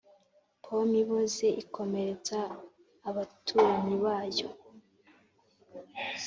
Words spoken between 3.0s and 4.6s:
abaturanyi bayo